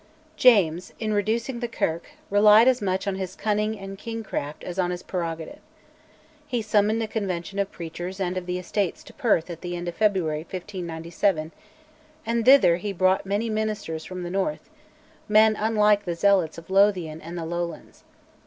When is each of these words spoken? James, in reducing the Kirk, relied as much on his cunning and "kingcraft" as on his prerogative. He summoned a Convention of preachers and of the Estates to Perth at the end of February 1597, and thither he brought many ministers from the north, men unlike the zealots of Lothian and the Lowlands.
James, 0.35 0.93
in 0.99 1.13
reducing 1.13 1.59
the 1.59 1.67
Kirk, 1.67 2.07
relied 2.31 2.67
as 2.67 2.81
much 2.81 3.05
on 3.07 3.13
his 3.17 3.35
cunning 3.35 3.77
and 3.77 3.99
"kingcraft" 3.99 4.63
as 4.63 4.79
on 4.79 4.89
his 4.89 5.03
prerogative. 5.03 5.59
He 6.47 6.63
summoned 6.63 7.03
a 7.03 7.07
Convention 7.07 7.59
of 7.59 7.71
preachers 7.71 8.19
and 8.19 8.35
of 8.35 8.47
the 8.47 8.57
Estates 8.57 9.03
to 9.03 9.13
Perth 9.13 9.51
at 9.51 9.61
the 9.61 9.75
end 9.75 9.87
of 9.87 9.93
February 9.93 10.39
1597, 10.39 11.51
and 12.25 12.43
thither 12.45 12.77
he 12.77 12.91
brought 12.93 13.27
many 13.27 13.47
ministers 13.47 14.03
from 14.03 14.23
the 14.23 14.31
north, 14.31 14.71
men 15.29 15.55
unlike 15.55 16.03
the 16.05 16.15
zealots 16.15 16.57
of 16.57 16.71
Lothian 16.71 17.21
and 17.21 17.37
the 17.37 17.45
Lowlands. 17.45 18.03